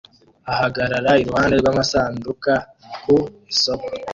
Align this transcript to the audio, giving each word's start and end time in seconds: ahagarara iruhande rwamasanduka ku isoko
ahagarara 0.51 1.11
iruhande 1.21 1.55
rwamasanduka 1.61 2.51
ku 3.01 3.15
isoko 3.51 3.87